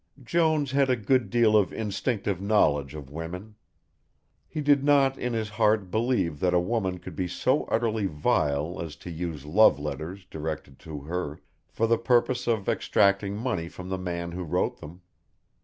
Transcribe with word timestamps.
Jones 0.23 0.71
had 0.71 0.89
a 0.89 0.95
good 0.95 1.29
deal 1.29 1.55
of 1.55 1.71
instinctive 1.71 2.41
knowledge 2.41 2.95
of 2.95 3.11
women. 3.11 3.53
He 4.47 4.59
did 4.59 4.83
not 4.83 5.15
in 5.15 5.33
his 5.33 5.49
heart 5.49 5.91
believe 5.91 6.39
that 6.39 6.55
a 6.55 6.59
woman 6.59 6.97
could 6.97 7.15
be 7.15 7.27
so 7.27 7.65
utterly 7.65 8.07
vile 8.07 8.81
as 8.81 8.95
to 8.95 9.11
use 9.11 9.45
love 9.45 9.77
letters 9.77 10.25
directed 10.25 10.79
to 10.79 11.01
her 11.01 11.39
for 11.69 11.85
the 11.85 11.99
purpose 11.99 12.47
of 12.47 12.67
extracting 12.67 13.37
money 13.37 13.69
from 13.69 13.89
the 13.89 13.97
man 13.99 14.31
who 14.31 14.43
wrote 14.43 14.81
them. 14.81 15.03